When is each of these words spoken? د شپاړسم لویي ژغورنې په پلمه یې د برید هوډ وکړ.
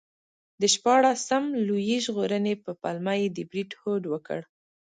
د 0.61 0.63
شپاړسم 0.73 1.43
لویي 1.67 1.97
ژغورنې 2.05 2.53
په 2.63 2.71
پلمه 2.81 3.13
یې 3.21 3.27
د 3.31 3.37
برید 3.49 3.69
هوډ 3.81 4.03
وکړ. 4.13 4.39